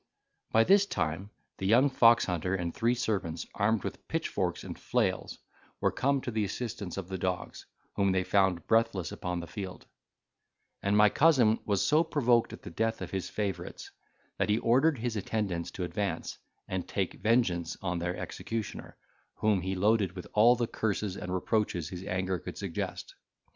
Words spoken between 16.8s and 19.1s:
take vengeance on their executioner,